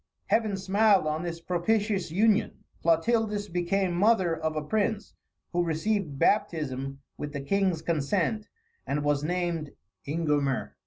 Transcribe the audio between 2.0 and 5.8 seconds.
union; Clotildis became mother of a prince, who